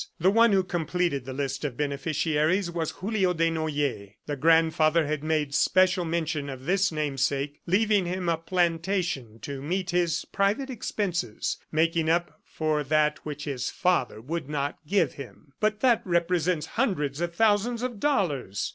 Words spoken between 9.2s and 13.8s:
"to meet his private expenses, making up for that which his